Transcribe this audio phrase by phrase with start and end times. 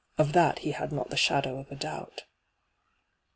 [0.17, 2.23] Of that he had not the shadow of a doubt.